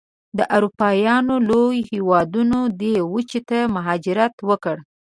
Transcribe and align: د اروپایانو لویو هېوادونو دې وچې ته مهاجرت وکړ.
د 0.37 0.39
اروپایانو 0.55 1.35
لویو 1.49 1.85
هېوادونو 1.91 2.59
دې 2.81 2.95
وچې 3.13 3.41
ته 3.49 3.59
مهاجرت 3.75 4.33
وکړ. 4.49 4.75